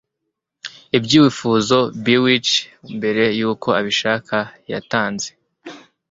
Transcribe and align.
Ibyifuzo 0.97 1.77
bewitchd 2.05 2.55
mbere 2.97 3.23
yuko 3.39 3.67
abishaka 3.79 4.37
yatanze 4.71 5.29